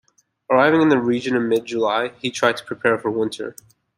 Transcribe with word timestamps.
Arriving 0.49 0.81
in 0.81 0.89
the 0.89 0.97
region 0.99 1.35
in 1.35 1.47
mid-July, 1.47 2.07
he 2.19 2.31
tried 2.31 2.57
to 2.57 2.65
prepare 2.65 2.97
for 2.97 3.11
winter. 3.11 3.55